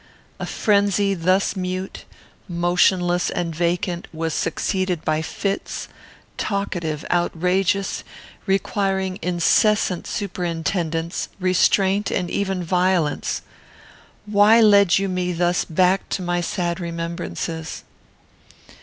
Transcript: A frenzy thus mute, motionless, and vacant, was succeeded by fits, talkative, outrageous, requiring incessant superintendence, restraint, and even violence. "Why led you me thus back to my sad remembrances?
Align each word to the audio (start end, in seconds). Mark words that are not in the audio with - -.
A 0.39 0.47
frenzy 0.47 1.13
thus 1.13 1.55
mute, 1.55 2.05
motionless, 2.47 3.29
and 3.29 3.53
vacant, 3.53 4.07
was 4.11 4.33
succeeded 4.33 5.05
by 5.05 5.21
fits, 5.21 5.89
talkative, 6.39 7.05
outrageous, 7.11 8.03
requiring 8.47 9.19
incessant 9.21 10.07
superintendence, 10.07 11.29
restraint, 11.39 12.09
and 12.09 12.31
even 12.31 12.63
violence. 12.63 13.43
"Why 14.25 14.59
led 14.59 14.97
you 14.97 15.07
me 15.07 15.33
thus 15.33 15.65
back 15.65 16.09
to 16.17 16.23
my 16.23 16.41
sad 16.41 16.79
remembrances? 16.79 17.83